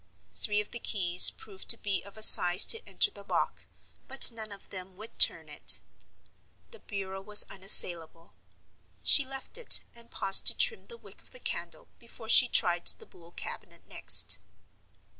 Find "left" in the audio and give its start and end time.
9.27-9.59